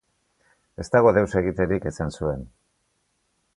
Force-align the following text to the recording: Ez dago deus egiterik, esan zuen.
Ez 0.83 0.85
dago 0.95 1.11
deus 1.17 1.29
egiterik, 1.43 1.87
esan 1.93 2.17
zuen. 2.21 2.43